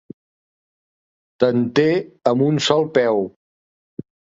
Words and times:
Ten-te 1.45 1.87
amb 2.35 2.49
un 2.49 2.61
sol 2.71 2.93
peu. 3.01 3.27